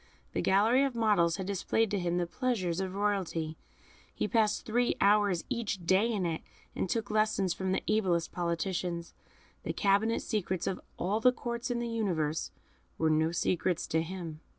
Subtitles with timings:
[0.33, 3.55] The gallery of models had displayed to him the pleasures of royalty;
[4.11, 6.41] he passed three hours each day in it,
[6.75, 9.13] and took lessons from the ablest politicians.
[9.61, 12.49] The cabinet secrets of all the Courts in the universe
[12.97, 14.39] were no secrets to him.